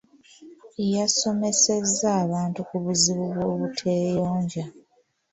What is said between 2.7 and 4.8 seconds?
buzibu bw'obuteeyonja.